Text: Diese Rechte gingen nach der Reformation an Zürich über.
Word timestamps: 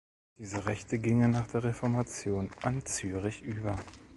Diese 0.39 0.65
Rechte 0.65 0.97
gingen 0.97 1.29
nach 1.29 1.45
der 1.45 1.63
Reformation 1.63 2.49
an 2.63 2.83
Zürich 2.87 3.43
über. 3.43 3.75